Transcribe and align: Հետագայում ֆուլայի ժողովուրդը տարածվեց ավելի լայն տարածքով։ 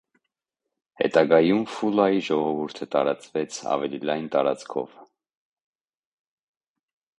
Հետագայում 1.01 1.59
ֆուլայի 1.73 2.23
ժողովուրդը 2.29 2.89
տարածվեց 2.97 3.61
ավելի 3.75 4.01
լայն 4.11 4.27
տարածքով։ 4.37 4.99